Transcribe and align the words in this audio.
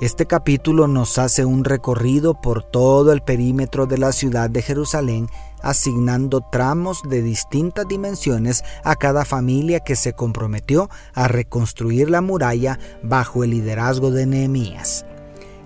este 0.00 0.26
capítulo 0.26 0.88
nos 0.88 1.18
hace 1.18 1.44
un 1.44 1.64
recorrido 1.64 2.34
por 2.34 2.64
todo 2.64 3.12
el 3.12 3.22
perímetro 3.22 3.86
de 3.86 3.96
la 3.96 4.12
ciudad 4.12 4.50
de 4.50 4.60
Jerusalén, 4.60 5.28
asignando 5.62 6.40
tramos 6.40 7.00
de 7.08 7.22
distintas 7.22 7.86
dimensiones 7.86 8.64
a 8.82 8.96
cada 8.96 9.24
familia 9.24 9.80
que 9.80 9.94
se 9.94 10.12
comprometió 10.12 10.90
a 11.14 11.28
reconstruir 11.28 12.10
la 12.10 12.20
muralla 12.20 12.78
bajo 13.02 13.44
el 13.44 13.50
liderazgo 13.50 14.10
de 14.10 14.26
Nehemías. 14.26 15.06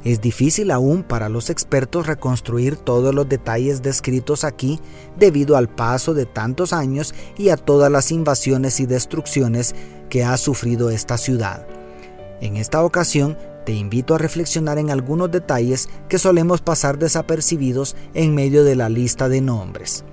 Es 0.05 0.20
difícil 0.20 0.70
aún 0.70 1.02
para 1.02 1.28
los 1.28 1.50
expertos 1.50 2.06
reconstruir 2.06 2.77
todos 2.77 3.14
los 3.14 3.28
detalles 3.28 3.83
descritos 3.83 4.45
aquí 4.45 4.78
debido 5.19 5.56
al 5.56 5.69
paso 5.69 6.14
de 6.14 6.27
tantos 6.27 6.72
años 6.72 7.14
y 7.36 7.48
a 7.48 7.56
todas 7.56 7.91
las 7.91 8.12
invasiones 8.12 8.78
y 8.78 8.86
destrucciones 8.86 9.74
que 10.10 10.22
ha 10.22 10.36
sufrido 10.36 10.91
esta 10.91 11.16
ciudad. 11.16 11.66
En 12.41 12.56
esta 12.56 12.84
ocasión 12.84 13.36
te 13.68 13.74
invito 13.74 14.14
a 14.14 14.18
reflexionar 14.18 14.78
en 14.78 14.88
algunos 14.88 15.30
detalles 15.30 15.90
que 16.08 16.18
solemos 16.18 16.62
pasar 16.62 16.98
desapercibidos 16.98 17.96
en 18.14 18.34
medio 18.34 18.64
de 18.64 18.74
la 18.77 18.88
lista 18.88 19.28
de 19.28 19.42
nombres. 19.42 20.06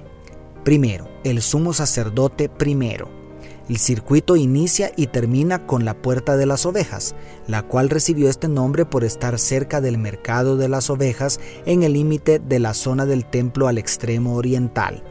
Primero, 0.65 1.07
el 1.23 1.41
sumo 1.41 1.71
sacerdote 1.71 2.49
primero. 2.49 3.07
El 3.69 3.77
circuito 3.77 4.35
inicia 4.35 4.91
y 4.97 5.07
termina 5.07 5.65
con 5.65 5.85
la 5.85 5.93
Puerta 5.93 6.35
de 6.35 6.45
las 6.45 6.65
Ovejas, 6.65 7.15
la 7.47 7.61
cual 7.61 7.89
recibió 7.89 8.29
este 8.29 8.49
nombre 8.49 8.83
por 8.83 9.05
estar 9.05 9.39
cerca 9.39 9.79
del 9.79 9.97
mercado 9.97 10.57
de 10.57 10.67
las 10.67 10.89
ovejas 10.89 11.39
en 11.65 11.83
el 11.83 11.93
límite 11.93 12.39
de 12.39 12.59
la 12.59 12.73
zona 12.73 13.05
del 13.05 13.23
templo 13.23 13.69
al 13.69 13.77
extremo 13.77 14.35
oriental 14.35 15.01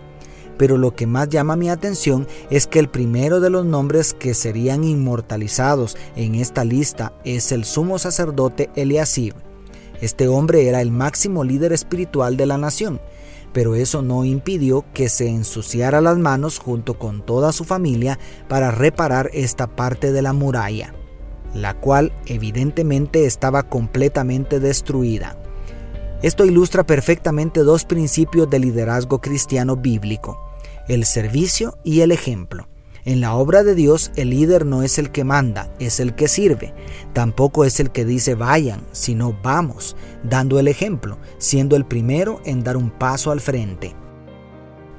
pero 0.56 0.78
lo 0.78 0.94
que 0.94 1.06
más 1.06 1.28
llama 1.28 1.56
mi 1.56 1.68
atención 1.70 2.26
es 2.50 2.66
que 2.66 2.78
el 2.78 2.88
primero 2.88 3.40
de 3.40 3.50
los 3.50 3.64
nombres 3.64 4.14
que 4.14 4.34
serían 4.34 4.84
inmortalizados 4.84 5.96
en 6.16 6.34
esta 6.34 6.64
lista 6.64 7.12
es 7.24 7.52
el 7.52 7.64
sumo 7.64 7.98
sacerdote 7.98 8.70
Eliasib. 8.76 9.34
Este 10.00 10.28
hombre 10.28 10.68
era 10.68 10.80
el 10.80 10.90
máximo 10.90 11.44
líder 11.44 11.72
espiritual 11.72 12.36
de 12.36 12.46
la 12.46 12.58
nación, 12.58 13.00
pero 13.52 13.76
eso 13.76 14.02
no 14.02 14.24
impidió 14.24 14.84
que 14.92 15.08
se 15.08 15.28
ensuciara 15.28 16.00
las 16.00 16.18
manos 16.18 16.58
junto 16.58 16.98
con 16.98 17.24
toda 17.24 17.52
su 17.52 17.64
familia 17.64 18.18
para 18.48 18.70
reparar 18.70 19.30
esta 19.32 19.68
parte 19.68 20.12
de 20.12 20.22
la 20.22 20.32
muralla, 20.32 20.92
la 21.54 21.74
cual 21.74 22.12
evidentemente 22.26 23.26
estaba 23.26 23.62
completamente 23.62 24.58
destruida. 24.58 25.38
Esto 26.24 26.46
ilustra 26.46 26.86
perfectamente 26.86 27.60
dos 27.60 27.84
principios 27.84 28.48
de 28.48 28.58
liderazgo 28.58 29.20
cristiano 29.20 29.76
bíblico 29.76 30.40
el 30.88 31.04
servicio 31.04 31.76
y 31.84 32.00
el 32.00 32.12
ejemplo. 32.12 32.66
En 33.04 33.20
la 33.20 33.34
obra 33.34 33.62
de 33.62 33.74
Dios 33.74 34.10
el 34.16 34.30
líder 34.30 34.64
no 34.64 34.82
es 34.82 34.98
el 34.98 35.10
que 35.10 35.22
manda, 35.22 35.70
es 35.78 36.00
el 36.00 36.14
que 36.14 36.26
sirve. 36.26 36.72
Tampoco 37.12 37.66
es 37.66 37.78
el 37.78 37.90
que 37.90 38.06
dice 38.06 38.34
vayan, 38.34 38.86
sino 38.92 39.38
vamos, 39.42 39.96
dando 40.22 40.58
el 40.58 40.68
ejemplo, 40.68 41.18
siendo 41.36 41.76
el 41.76 41.84
primero 41.84 42.40
en 42.46 42.64
dar 42.64 42.78
un 42.78 42.90
paso 42.90 43.30
al 43.30 43.42
frente. 43.42 43.94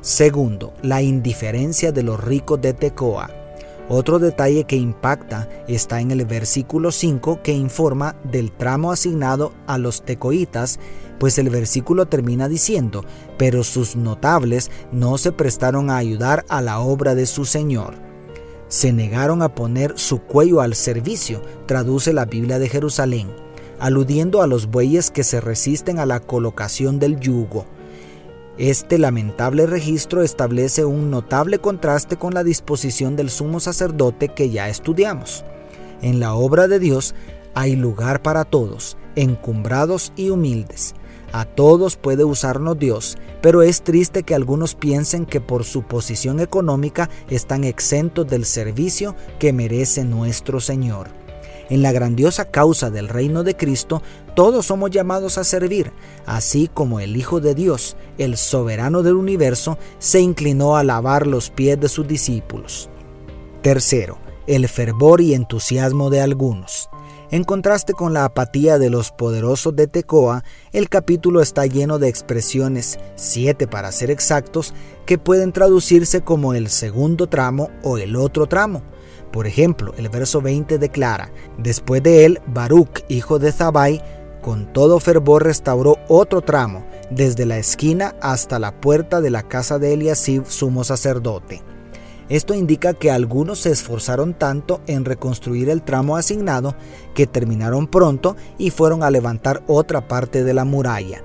Segundo, 0.02 0.76
la 0.84 1.02
indiferencia 1.02 1.92
de 1.92 2.04
los 2.04 2.24
ricos 2.24 2.62
de 2.62 2.74
Tecoa. 2.76 3.45
Otro 3.88 4.18
detalle 4.18 4.64
que 4.64 4.78
impacta 4.78 5.48
está 5.68 6.02
en 6.02 6.10
el 6.10 6.26
versículo 6.26 6.92
5 6.92 7.42
que 7.44 7.52
informa 7.54 8.16
del 8.24 8.52
tramo 8.52 8.92
asignado 8.92 9.54
a 9.68 9.78
los 9.78 10.04
tecoitas, 10.04 10.80
pues 11.20 11.38
el 11.38 11.52
versículo 11.52 12.08
termina 12.08 12.50
diciendo, 12.50 13.06
pero 13.38 13.64
sus 13.64 13.96
notables 13.96 14.72
no 14.92 15.20
se 15.20 15.32
prestaron 15.32 15.92
a 15.92 15.98
ayudar 15.98 16.46
a 16.50 16.64
la 16.64 16.80
obra 16.80 17.14
de 17.14 17.28
su 17.28 17.46
Señor. 17.46 17.94
Se 18.70 18.92
negaron 18.92 19.44
a 19.44 19.54
poner 19.54 19.94
su 20.00 20.20
cuello 20.20 20.62
al 20.62 20.74
servicio, 20.74 21.44
traduce 21.68 22.12
la 22.12 22.26
Biblia 22.26 22.58
de 22.58 22.70
Jerusalén, 22.70 23.28
aludiendo 23.80 24.42
a 24.42 24.48
los 24.48 24.66
bueyes 24.66 25.12
que 25.12 25.24
se 25.24 25.40
resisten 25.42 26.00
a 26.00 26.08
la 26.08 26.20
colocación 26.22 26.98
del 26.98 27.20
yugo. 27.20 27.68
Este 28.58 28.98
lamentable 28.98 29.66
registro 29.66 30.24
establece 30.24 30.86
un 30.86 31.12
notable 31.12 31.60
contraste 31.60 32.16
con 32.16 32.34
la 32.34 32.42
disposición 32.42 33.18
del 33.18 33.30
sumo 33.30 33.60
sacerdote 33.60 34.30
que 34.30 34.50
ya 34.50 34.70
estudiamos. 34.70 35.44
En 36.02 36.22
la 36.22 36.36
obra 36.36 36.70
de 36.70 36.80
Dios 36.80 37.16
hay 37.54 37.76
lugar 37.76 38.22
para 38.22 38.46
todos, 38.46 38.96
encumbrados 39.18 40.14
y 40.16 40.30
humildes. 40.30 40.96
A 41.34 41.44
todos 41.44 41.98
puede 41.98 42.24
usarnos 42.24 42.80
Dios, 42.80 43.18
pero 43.42 43.62
es 43.62 43.82
triste 43.82 44.24
que 44.24 44.36
algunos 44.36 44.74
piensen 44.74 45.26
que 45.26 45.42
por 45.42 45.66
su 45.66 45.84
posición 45.84 46.40
económica 46.40 47.10
están 47.30 47.66
exentos 47.66 48.26
del 48.26 48.46
servicio 48.46 49.18
que 49.38 49.52
merece 49.52 50.06
nuestro 50.06 50.62
Señor. 50.62 51.25
En 51.70 51.82
la 51.82 51.92
grandiosa 51.92 52.46
causa 52.46 52.90
del 52.92 53.10
reino 53.10 53.44
de 53.44 53.56
Cristo, 53.56 54.02
todos 54.36 54.68
somos 54.68 54.92
llamados 54.92 55.38
a 55.38 55.44
servir, 55.44 55.92
así 56.26 56.70
como 56.72 57.00
el 57.00 57.18
Hijo 57.18 57.40
de 57.40 57.56
Dios, 57.56 57.98
el 58.18 58.38
soberano 58.38 59.02
del 59.02 59.16
universo, 59.16 59.78
se 59.98 60.20
inclinó 60.20 60.78
a 60.78 60.84
lavar 60.84 61.26
los 61.26 61.50
pies 61.50 61.80
de 61.80 61.90
sus 61.90 62.08
discípulos. 62.08 62.90
Tercero, 63.64 64.20
el 64.46 64.68
fervor 64.68 65.22
y 65.22 65.34
entusiasmo 65.34 66.12
de 66.12 66.22
algunos. 66.22 66.90
En 67.32 67.44
contraste 67.44 67.94
con 67.94 68.14
la 68.14 68.26
apatía 68.26 68.78
de 68.78 68.92
los 68.92 69.12
poderosos 69.12 69.76
de 69.76 69.88
Tecoa, 69.88 70.44
el 70.72 70.90
capítulo 70.90 71.42
está 71.42 71.66
lleno 71.66 71.98
de 71.98 72.08
expresiones, 72.08 73.00
siete 73.16 73.68
para 73.68 73.92
ser 73.92 74.12
exactos, 74.12 74.76
que 75.08 75.18
pueden 75.18 75.52
traducirse 75.52 76.22
como 76.22 76.54
el 76.54 76.70
segundo 76.70 77.28
tramo 77.28 77.72
o 77.84 77.98
el 77.98 78.16
otro 78.16 78.46
tramo. 78.46 78.84
Por 79.32 79.48
ejemplo, 79.48 79.94
el 79.98 80.10
verso 80.10 80.42
20 80.42 80.78
declara, 80.78 81.32
después 81.58 82.02
de 82.04 82.26
él, 82.26 82.42
Baruch, 82.48 83.04
hijo 83.10 83.40
de 83.40 83.52
Zabai, 83.52 84.02
con 84.42 84.72
todo 84.72 85.00
fervor 85.00 85.44
restauró 85.44 85.98
otro 86.08 86.42
tramo, 86.42 86.86
desde 87.10 87.46
la 87.46 87.58
esquina 87.58 88.16
hasta 88.22 88.60
la 88.60 88.80
puerta 88.80 89.20
de 89.20 89.32
la 89.32 89.44
casa 89.44 89.80
de 89.80 89.94
Eliasib, 89.94 90.46
sumo 90.46 90.84
sacerdote. 90.84 91.64
Esto 92.30 92.56
indica 92.56 92.94
que 92.94 93.12
algunos 93.12 93.60
se 93.60 93.72
esforzaron 93.72 94.34
tanto 94.34 94.82
en 94.88 95.06
reconstruir 95.06 95.70
el 95.70 95.84
tramo 95.84 96.18
asignado 96.18 96.76
que 97.14 97.28
terminaron 97.28 97.88
pronto 97.88 98.36
y 98.58 98.72
fueron 98.72 99.04
a 99.04 99.12
levantar 99.12 99.64
otra 99.68 100.08
parte 100.08 100.44
de 100.44 100.54
la 100.54 100.66
muralla. 100.66 101.24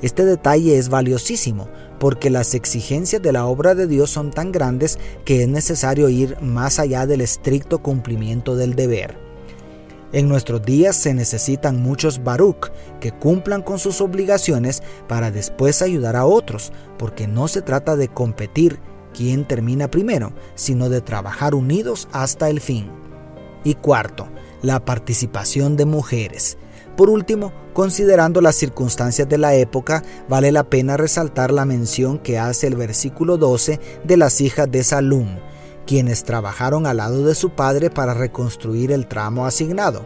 Este 0.00 0.24
detalle 0.24 0.78
es 0.78 0.88
valiosísimo 0.88 1.68
porque 1.98 2.30
las 2.30 2.54
exigencias 2.54 3.20
de 3.20 3.32
la 3.32 3.46
obra 3.46 3.74
de 3.74 3.86
Dios 3.86 4.10
son 4.10 4.30
tan 4.30 4.52
grandes 4.52 4.98
que 5.24 5.42
es 5.42 5.48
necesario 5.48 6.08
ir 6.08 6.40
más 6.40 6.78
allá 6.78 7.06
del 7.06 7.20
estricto 7.20 7.82
cumplimiento 7.82 8.54
del 8.54 8.74
deber. 8.74 9.18
En 10.12 10.28
nuestros 10.28 10.62
días 10.62 10.96
se 10.96 11.12
necesitan 11.12 11.82
muchos 11.82 12.24
Baruch 12.24 12.70
que 12.98 13.12
cumplan 13.12 13.62
con 13.62 13.78
sus 13.78 14.00
obligaciones 14.00 14.82
para 15.06 15.30
después 15.30 15.82
ayudar 15.82 16.16
a 16.16 16.24
otros, 16.24 16.72
porque 16.98 17.26
no 17.26 17.46
se 17.46 17.60
trata 17.60 17.94
de 17.94 18.08
competir 18.08 18.78
quién 19.12 19.44
termina 19.44 19.90
primero, 19.90 20.32
sino 20.54 20.88
de 20.88 21.02
trabajar 21.02 21.54
unidos 21.54 22.08
hasta 22.12 22.48
el 22.48 22.60
fin. 22.60 22.90
Y 23.64 23.74
cuarto, 23.74 24.28
la 24.62 24.82
participación 24.82 25.76
de 25.76 25.84
mujeres. 25.84 26.56
Por 26.98 27.10
último, 27.10 27.52
considerando 27.74 28.40
las 28.40 28.56
circunstancias 28.56 29.28
de 29.28 29.38
la 29.38 29.54
época, 29.54 30.02
vale 30.28 30.50
la 30.50 30.64
pena 30.64 30.96
resaltar 30.96 31.52
la 31.52 31.64
mención 31.64 32.18
que 32.18 32.40
hace 32.40 32.66
el 32.66 32.74
versículo 32.74 33.36
12 33.36 33.78
de 34.02 34.16
las 34.16 34.40
hijas 34.40 34.68
de 34.68 34.82
Salum, 34.82 35.36
quienes 35.86 36.24
trabajaron 36.24 36.86
al 36.86 36.96
lado 36.96 37.24
de 37.24 37.36
su 37.36 37.50
padre 37.50 37.88
para 37.88 38.14
reconstruir 38.14 38.90
el 38.90 39.06
tramo 39.06 39.46
asignado. 39.46 40.04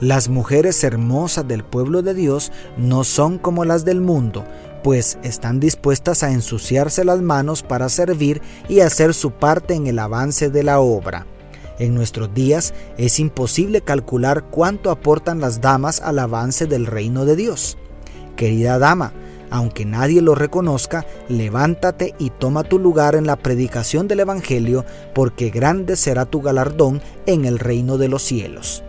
Las 0.00 0.28
mujeres 0.28 0.82
hermosas 0.82 1.46
del 1.46 1.62
pueblo 1.62 2.02
de 2.02 2.14
Dios 2.14 2.50
no 2.76 3.04
son 3.04 3.38
como 3.38 3.64
las 3.64 3.84
del 3.84 4.00
mundo, 4.00 4.44
pues 4.82 5.18
están 5.22 5.60
dispuestas 5.60 6.24
a 6.24 6.32
ensuciarse 6.32 7.04
las 7.04 7.22
manos 7.22 7.62
para 7.62 7.88
servir 7.88 8.42
y 8.68 8.80
hacer 8.80 9.14
su 9.14 9.30
parte 9.30 9.74
en 9.74 9.86
el 9.86 10.00
avance 10.00 10.50
de 10.50 10.64
la 10.64 10.80
obra. 10.80 11.24
En 11.78 11.94
nuestros 11.94 12.32
días 12.32 12.74
es 12.96 13.18
imposible 13.20 13.80
calcular 13.80 14.44
cuánto 14.50 14.90
aportan 14.90 15.40
las 15.40 15.60
damas 15.60 16.00
al 16.00 16.18
avance 16.18 16.66
del 16.66 16.86
reino 16.86 17.24
de 17.24 17.36
Dios. 17.36 17.76
Querida 18.36 18.78
dama, 18.78 19.12
aunque 19.50 19.84
nadie 19.84 20.22
lo 20.22 20.34
reconozca, 20.34 21.06
levántate 21.28 22.14
y 22.18 22.30
toma 22.30 22.64
tu 22.64 22.78
lugar 22.78 23.14
en 23.14 23.26
la 23.26 23.36
predicación 23.36 24.08
del 24.08 24.20
Evangelio, 24.20 24.84
porque 25.14 25.50
grande 25.50 25.96
será 25.96 26.24
tu 26.24 26.42
galardón 26.42 27.00
en 27.26 27.44
el 27.44 27.58
reino 27.58 27.98
de 27.98 28.08
los 28.08 28.22
cielos. 28.22 28.82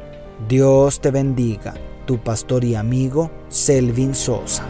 Dios 0.47 1.01
te 1.01 1.11
bendiga, 1.11 1.73
tu 2.05 2.19
pastor 2.19 2.63
y 2.63 2.75
amigo 2.75 3.31
Selvin 3.49 4.15
Sosa. 4.15 4.63